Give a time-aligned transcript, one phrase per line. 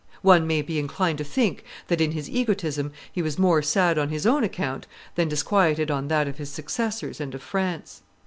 [0.23, 4.09] One may be inclined to think that, in his egotism, he was more sad on
[4.09, 8.01] his own account than disquieted on that of his successors and of France.